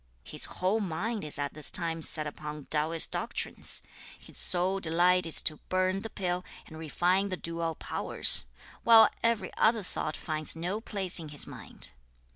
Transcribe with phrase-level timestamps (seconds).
[0.23, 3.83] His whole mind is at this time set upon Taoist doctrines;
[4.17, 8.45] his sole delight is to burn the pill and refine the dual powers;
[8.83, 11.91] while every other thought finds no place in his mind.